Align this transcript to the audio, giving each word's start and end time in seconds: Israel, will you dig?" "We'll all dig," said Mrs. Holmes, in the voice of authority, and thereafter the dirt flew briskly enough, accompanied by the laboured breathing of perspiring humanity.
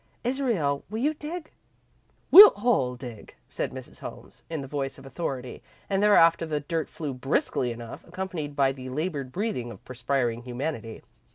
Israel, 0.23 0.83
will 0.89 0.97
you 0.97 1.13
dig?" 1.13 1.51
"We'll 2.31 2.53
all 2.55 2.95
dig," 2.95 3.35
said 3.49 3.69
Mrs. 3.71 3.99
Holmes, 3.99 4.41
in 4.49 4.61
the 4.61 4.67
voice 4.67 4.97
of 4.97 5.05
authority, 5.05 5.61
and 5.91 6.01
thereafter 6.01 6.47
the 6.47 6.59
dirt 6.61 6.89
flew 6.89 7.13
briskly 7.13 7.71
enough, 7.71 8.03
accompanied 8.07 8.55
by 8.55 8.71
the 8.71 8.89
laboured 8.89 9.31
breathing 9.31 9.69
of 9.69 9.85
perspiring 9.85 10.41
humanity. 10.41 11.03